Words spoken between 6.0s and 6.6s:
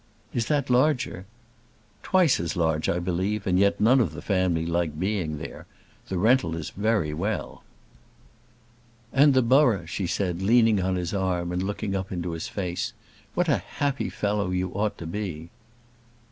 The rental